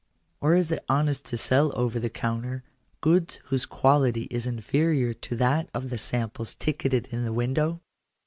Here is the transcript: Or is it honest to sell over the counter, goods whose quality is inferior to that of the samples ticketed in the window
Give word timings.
Or 0.39 0.55
is 0.55 0.71
it 0.71 0.83
honest 0.89 1.25
to 1.27 1.37
sell 1.37 1.71
over 1.79 1.99
the 1.99 2.09
counter, 2.09 2.63
goods 3.01 3.35
whose 3.45 3.67
quality 3.67 4.23
is 4.31 4.47
inferior 4.47 5.13
to 5.13 5.35
that 5.35 5.69
of 5.75 5.91
the 5.91 5.99
samples 5.99 6.55
ticketed 6.55 7.05
in 7.11 7.23
the 7.23 7.31
window 7.31 7.81